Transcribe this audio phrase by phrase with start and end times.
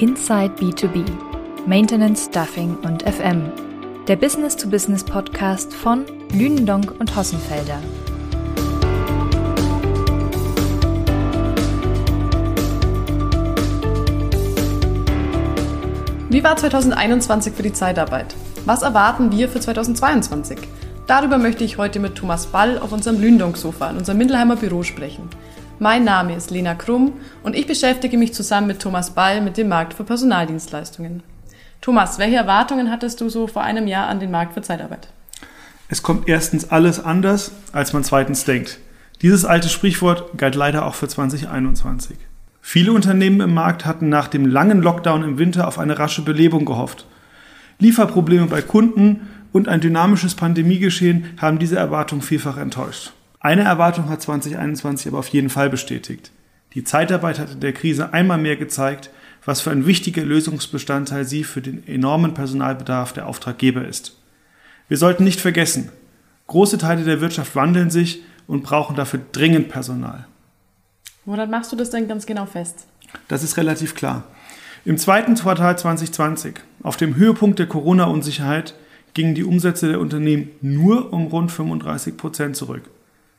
[0.00, 1.04] Inside B2B,
[1.66, 3.50] Maintenance, Stuffing und FM.
[4.06, 7.80] Der Business-to-Business-Podcast von Lünendonk und Hossenfelder.
[16.28, 18.36] Wie war 2021 für die Zeitarbeit?
[18.66, 20.58] Was erwarten wir für 2022?
[21.08, 25.28] Darüber möchte ich heute mit Thomas Ball auf unserem Lündonk-Sofa in unserem Mindelheimer Büro sprechen.
[25.80, 27.12] Mein Name ist Lena Krumm
[27.44, 31.22] und ich beschäftige mich zusammen mit Thomas Ball mit dem Markt für Personaldienstleistungen.
[31.80, 35.06] Thomas, welche Erwartungen hattest du so vor einem Jahr an den Markt für Zeitarbeit?
[35.88, 38.80] Es kommt erstens alles anders, als man zweitens denkt.
[39.22, 42.16] Dieses alte Sprichwort galt leider auch für 2021.
[42.60, 46.64] Viele Unternehmen im Markt hatten nach dem langen Lockdown im Winter auf eine rasche Belebung
[46.64, 47.06] gehofft.
[47.78, 53.12] Lieferprobleme bei Kunden und ein dynamisches Pandemiegeschehen haben diese Erwartung vielfach enttäuscht.
[53.40, 56.32] Eine Erwartung hat 2021 aber auf jeden Fall bestätigt.
[56.74, 59.10] Die Zeitarbeit hat in der Krise einmal mehr gezeigt,
[59.44, 64.16] was für ein wichtiger Lösungsbestandteil sie für den enormen Personalbedarf der Auftraggeber ist.
[64.88, 65.90] Wir sollten nicht vergessen,
[66.48, 70.26] große Teile der Wirtschaft wandeln sich und brauchen dafür dringend Personal.
[71.24, 72.86] Woran machst du das denn ganz genau fest?
[73.28, 74.24] Das ist relativ klar.
[74.84, 78.74] Im zweiten Quartal 2020, auf dem Höhepunkt der Corona-Unsicherheit,
[79.14, 82.88] gingen die Umsätze der Unternehmen nur um rund 35 Prozent zurück.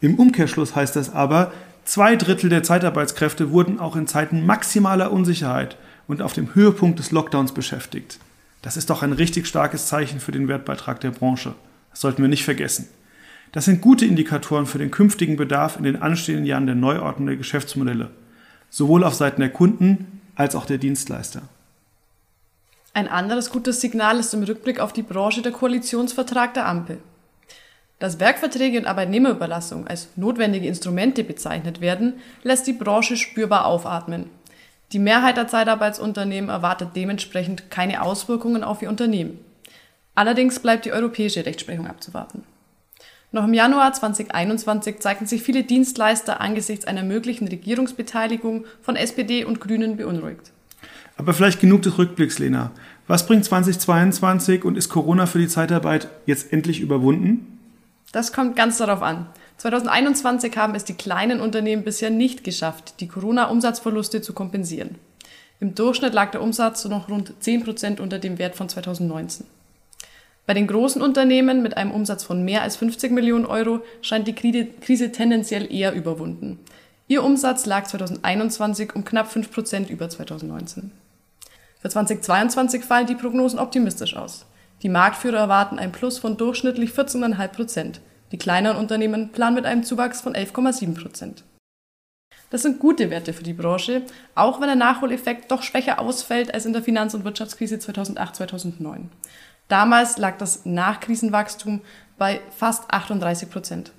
[0.00, 1.52] Im Umkehrschluss heißt das aber,
[1.84, 5.76] zwei Drittel der Zeitarbeitskräfte wurden auch in Zeiten maximaler Unsicherheit
[6.08, 8.18] und auf dem Höhepunkt des Lockdowns beschäftigt.
[8.62, 11.54] Das ist doch ein richtig starkes Zeichen für den Wertbeitrag der Branche.
[11.90, 12.88] Das sollten wir nicht vergessen.
[13.52, 17.36] Das sind gute Indikatoren für den künftigen Bedarf in den anstehenden Jahren der Neuordnung der
[17.36, 18.10] Geschäftsmodelle,
[18.70, 21.42] sowohl auf Seiten der Kunden als auch der Dienstleister.
[22.92, 26.98] Ein anderes gutes Signal ist im Rückblick auf die Branche der Koalitionsvertrag der Ampel.
[28.00, 34.30] Dass Werkverträge und Arbeitnehmerüberlassung als notwendige Instrumente bezeichnet werden, lässt die Branche spürbar aufatmen.
[34.92, 39.38] Die Mehrheit der Zeitarbeitsunternehmen erwartet dementsprechend keine Auswirkungen auf ihr Unternehmen.
[40.14, 42.42] Allerdings bleibt die europäische Rechtsprechung abzuwarten.
[43.32, 49.60] Noch im Januar 2021 zeigten sich viele Dienstleister angesichts einer möglichen Regierungsbeteiligung von SPD und
[49.60, 50.50] Grünen beunruhigt.
[51.18, 52.72] Aber vielleicht genug des Rückblicks, Lena.
[53.06, 57.59] Was bringt 2022 und ist Corona für die Zeitarbeit jetzt endlich überwunden?
[58.12, 59.26] Das kommt ganz darauf an.
[59.58, 64.96] 2021 haben es die kleinen Unternehmen bisher nicht geschafft, die Corona-Umsatzverluste zu kompensieren.
[65.60, 69.46] Im Durchschnitt lag der Umsatz noch rund 10 Prozent unter dem Wert von 2019.
[70.46, 74.34] Bei den großen Unternehmen mit einem Umsatz von mehr als 50 Millionen Euro scheint die
[74.34, 76.58] Krise tendenziell eher überwunden.
[77.06, 80.90] Ihr Umsatz lag 2021 um knapp 5 Prozent über 2019.
[81.80, 84.46] Für 2022 fallen die Prognosen optimistisch aus.
[84.82, 88.00] Die Marktführer erwarten ein Plus von durchschnittlich 14,5 Prozent.
[88.32, 91.44] Die kleineren Unternehmen planen mit einem Zuwachs von 11,7 Prozent.
[92.50, 94.02] Das sind gute Werte für die Branche,
[94.34, 99.04] auch wenn der Nachholeffekt doch schwächer ausfällt als in der Finanz- und Wirtschaftskrise 2008-2009.
[99.68, 101.80] Damals lag das Nachkrisenwachstum
[102.18, 103.92] bei fast 38 Prozent.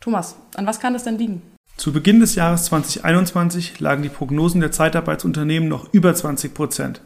[0.00, 1.42] Thomas, an was kann das denn liegen?
[1.76, 7.00] Zu Beginn des Jahres 2021 lagen die Prognosen der Zeitarbeitsunternehmen noch über 20 Prozent.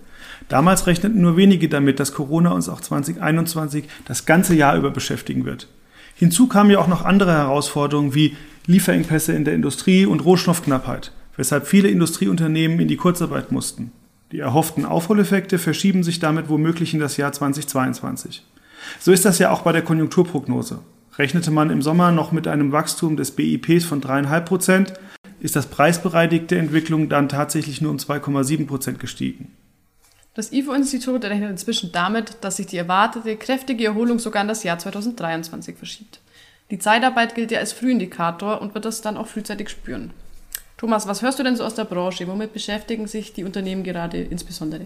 [0.49, 5.45] Damals rechneten nur wenige damit, dass Corona uns auch 2021 das ganze Jahr über beschäftigen
[5.45, 5.69] wird.
[6.15, 11.67] Hinzu kamen ja auch noch andere Herausforderungen wie Lieferengpässe in der Industrie und Rohstoffknappheit, weshalb
[11.67, 13.93] viele Industrieunternehmen in die Kurzarbeit mussten.
[14.33, 18.45] Die erhofften Aufholeffekte verschieben sich damit womöglich in das Jahr 2022.
[18.99, 20.81] So ist das ja auch bei der Konjunkturprognose.
[21.17, 24.93] Rechnete man im Sommer noch mit einem Wachstum des BIPs von 3,5 Prozent,
[25.41, 29.53] ist das preisbereinigte Entwicklung dann tatsächlich nur um 2,7 Prozent gestiegen.
[30.39, 34.79] Das IFO-Institut rechnet inzwischen damit, dass sich die erwartete kräftige Erholung sogar in das Jahr
[34.79, 36.21] 2023 verschiebt.
[36.71, 40.13] Die Zeitarbeit gilt ja als Frühindikator und wird das dann auch frühzeitig spüren.
[40.77, 42.29] Thomas, was hörst du denn so aus der Branche?
[42.29, 44.85] Womit beschäftigen sich die Unternehmen gerade insbesondere?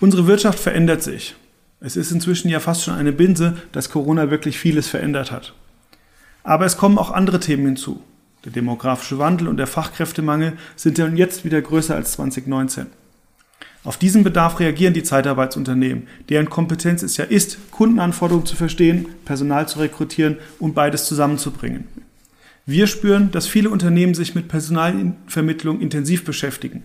[0.00, 1.36] Unsere Wirtschaft verändert sich.
[1.78, 5.54] Es ist inzwischen ja fast schon eine Binse, dass Corona wirklich vieles verändert hat.
[6.42, 8.02] Aber es kommen auch andere Themen hinzu.
[8.44, 12.88] Der demografische Wandel und der Fachkräftemangel sind ja jetzt wieder größer als 2019.
[13.86, 19.68] Auf diesen Bedarf reagieren die Zeitarbeitsunternehmen, deren Kompetenz es ja ist, Kundenanforderungen zu verstehen, Personal
[19.68, 21.84] zu rekrutieren und beides zusammenzubringen.
[22.66, 26.82] Wir spüren, dass viele Unternehmen sich mit Personalvermittlung intensiv beschäftigen.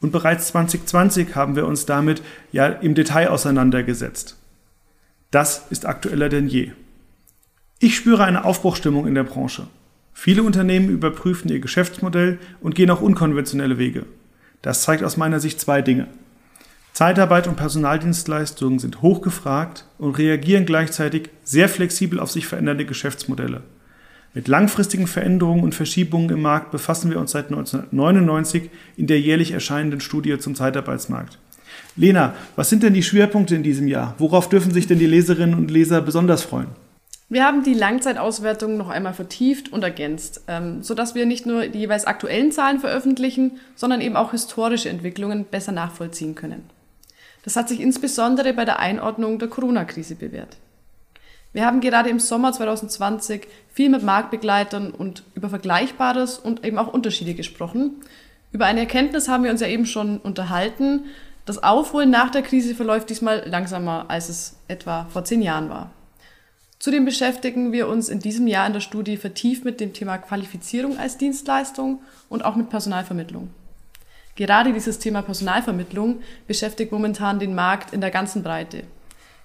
[0.00, 4.38] Und bereits 2020 haben wir uns damit ja im Detail auseinandergesetzt.
[5.30, 6.70] Das ist aktueller denn je.
[7.78, 9.66] Ich spüre eine Aufbruchstimmung in der Branche.
[10.14, 14.06] Viele Unternehmen überprüfen ihr Geschäftsmodell und gehen auch unkonventionelle Wege.
[14.62, 16.08] Das zeigt aus meiner Sicht zwei Dinge.
[16.92, 23.62] Zeitarbeit und Personaldienstleistungen sind hochgefragt und reagieren gleichzeitig sehr flexibel auf sich verändernde Geschäftsmodelle.
[24.34, 29.52] Mit langfristigen Veränderungen und Verschiebungen im Markt befassen wir uns seit 1999 in der jährlich
[29.52, 31.38] erscheinenden Studie zum Zeitarbeitsmarkt.
[31.96, 34.14] Lena, was sind denn die Schwerpunkte in diesem Jahr?
[34.18, 36.68] Worauf dürfen sich denn die Leserinnen und Leser besonders freuen?
[37.30, 41.78] Wir haben die Langzeitauswertung noch einmal vertieft und ergänzt, ähm, sodass wir nicht nur die
[41.78, 46.64] jeweils aktuellen Zahlen veröffentlichen, sondern eben auch historische Entwicklungen besser nachvollziehen können.
[47.42, 50.56] Das hat sich insbesondere bei der Einordnung der Corona-Krise bewährt.
[51.52, 56.92] Wir haben gerade im Sommer 2020 viel mit Marktbegleitern und über Vergleichbares und eben auch
[56.92, 57.96] Unterschiede gesprochen.
[58.52, 61.04] Über eine Erkenntnis haben wir uns ja eben schon unterhalten.
[61.44, 65.90] Das Aufholen nach der Krise verläuft diesmal langsamer, als es etwa vor zehn Jahren war.
[66.78, 70.98] Zudem beschäftigen wir uns in diesem Jahr in der Studie vertieft mit dem Thema Qualifizierung
[70.98, 73.50] als Dienstleistung und auch mit Personalvermittlung.
[74.34, 78.84] Gerade dieses Thema Personalvermittlung beschäftigt momentan den Markt in der ganzen Breite.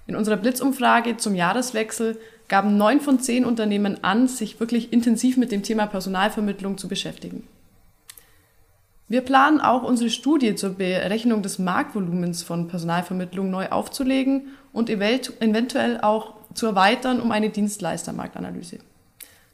[0.06, 2.18] In unserer Blitzumfrage zum Jahreswechsel
[2.48, 7.46] gaben neun von zehn Unternehmen an, sich wirklich intensiv mit dem Thema Personalvermittlung zu beschäftigen.
[9.06, 16.00] Wir planen auch unsere Studie zur Berechnung des Marktvolumens von Personalvermittlung neu aufzulegen und eventuell
[16.00, 18.78] auch zu erweitern um eine Dienstleistermarktanalyse.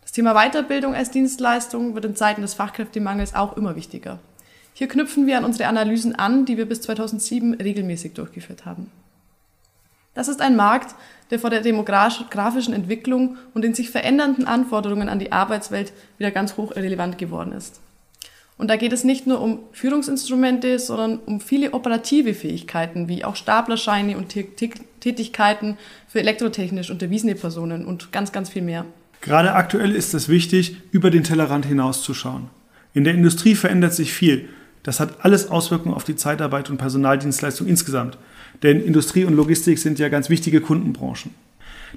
[0.02, 4.18] Das Thema Weiterbildung als Dienstleistung wird in Zeiten des Fachkräftemangels auch immer wichtiger.
[4.76, 8.90] Hier knüpfen wir an unsere Analysen an, die wir bis 2007 regelmäßig durchgeführt haben.
[10.14, 10.94] Das ist ein Markt,
[11.30, 16.56] der vor der demografischen Entwicklung und den sich verändernden Anforderungen an die Arbeitswelt wieder ganz
[16.56, 17.80] hoch relevant geworden ist.
[18.56, 23.36] Und da geht es nicht nur um Führungsinstrumente, sondern um viele operative Fähigkeiten, wie auch
[23.36, 25.76] Staplerscheine und Tätigkeiten
[26.08, 28.86] für elektrotechnisch unterwiesene Personen und ganz, ganz viel mehr.
[29.20, 32.50] Gerade aktuell ist es wichtig, über den Tellerrand hinauszuschauen.
[32.92, 34.48] In der Industrie verändert sich viel.
[34.84, 38.16] Das hat alles Auswirkungen auf die Zeitarbeit und Personaldienstleistung insgesamt.
[38.62, 41.34] Denn Industrie und Logistik sind ja ganz wichtige Kundenbranchen.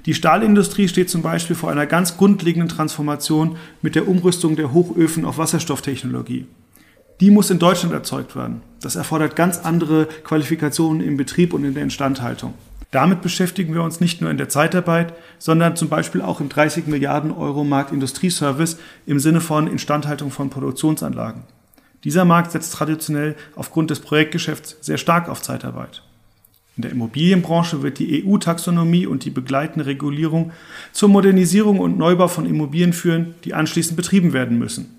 [0.06, 5.24] Die Stahlindustrie steht zum Beispiel vor einer ganz grundlegenden Transformation mit der Umrüstung der Hochöfen
[5.24, 6.46] auf Wasserstofftechnologie.
[7.20, 8.62] Die muss in Deutschland erzeugt werden.
[8.80, 12.54] Das erfordert ganz andere Qualifikationen im Betrieb und in der Instandhaltung.
[12.90, 16.86] Damit beschäftigen wir uns nicht nur in der Zeitarbeit, sondern zum Beispiel auch im 30
[16.86, 21.42] Milliarden Euro Markt Industrieservice im Sinne von Instandhaltung von Produktionsanlagen.
[22.04, 26.02] Dieser Markt setzt traditionell aufgrund des Projektgeschäfts sehr stark auf Zeitarbeit.
[26.76, 30.52] In der Immobilienbranche wird die EU-Taxonomie und die begleitende Regulierung
[30.92, 34.94] zur Modernisierung und Neubau von Immobilien führen, die anschließend betrieben werden müssen.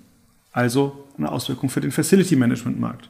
[0.51, 3.07] Also eine Auswirkung für den Facility Management Markt.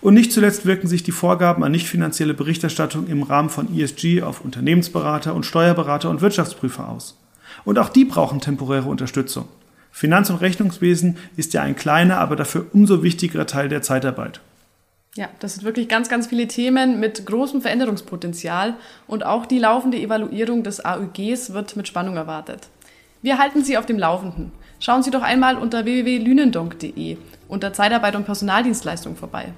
[0.00, 4.22] Und nicht zuletzt wirken sich die Vorgaben an nicht finanzielle Berichterstattung im Rahmen von ESG
[4.22, 7.18] auf Unternehmensberater und Steuerberater und Wirtschaftsprüfer aus.
[7.66, 9.46] Und auch die brauchen temporäre Unterstützung.
[9.96, 14.42] Finanz- und Rechnungswesen ist ja ein kleiner, aber dafür umso wichtigerer Teil der Zeitarbeit.
[15.14, 18.74] Ja, das sind wirklich ganz, ganz viele Themen mit großem Veränderungspotenzial
[19.06, 22.68] und auch die laufende Evaluierung des AÜGs wird mit Spannung erwartet.
[23.22, 24.52] Wir halten Sie auf dem Laufenden.
[24.80, 27.16] Schauen Sie doch einmal unter www.lünendonk.de
[27.48, 29.54] unter Zeitarbeit und Personaldienstleistung vorbei.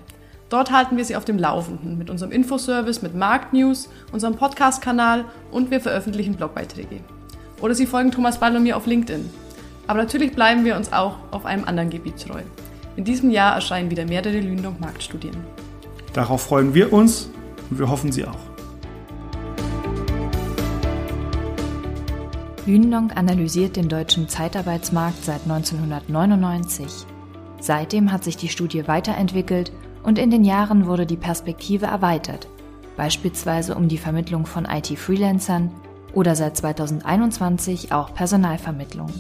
[0.51, 5.73] Dort halten wir Sie auf dem Laufenden mit unserem Infoservice, mit Marktnews, unserem Podcast-Kanal und
[5.73, 7.01] wir veröffentlichen Blogbeiträge.
[7.61, 9.48] Oder Sie folgen Thomas Ball und mir auf LinkedIn.
[9.89, 12.43] Aber natürlich bleiben wir uns auch auf einem anderen Gebiet treu.
[12.97, 15.37] In diesem Jahr erscheinen wieder mehrere Lündong Marktstudien.
[16.13, 17.31] Darauf freuen wir uns
[17.71, 18.39] und wir hoffen Sie auch.
[22.67, 26.87] Lündong analysiert den deutschen Zeitarbeitsmarkt seit 1999.
[27.61, 29.73] Seitdem hat sich die Studie weiterentwickelt
[30.03, 32.47] und in den Jahren wurde die Perspektive erweitert,
[32.99, 35.71] beispielsweise um die Vermittlung von IT-Freelancern
[36.13, 39.11] oder seit 2021 auch Personalvermittlung.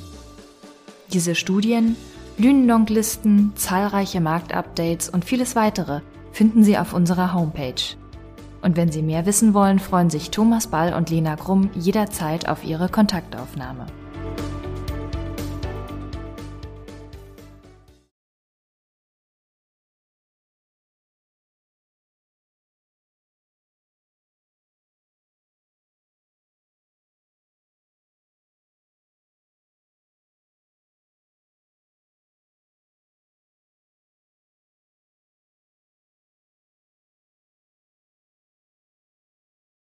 [1.12, 1.97] Diese Studien
[2.37, 7.97] Lünendonk-Listen, zahlreiche Marktupdates und vieles weitere finden Sie auf unserer Homepage.
[8.61, 12.62] Und wenn Sie mehr wissen wollen, freuen sich Thomas Ball und Lena Grumm jederzeit auf
[12.62, 13.87] Ihre Kontaktaufnahme.